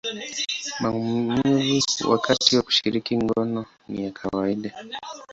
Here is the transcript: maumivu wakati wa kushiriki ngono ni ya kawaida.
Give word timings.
maumivu 0.79 2.09
wakati 2.11 2.49
wa 2.57 2.61
kushiriki 2.63 3.17
ngono 3.17 3.65
ni 3.87 4.03
ya 4.05 4.11
kawaida. 4.11 4.69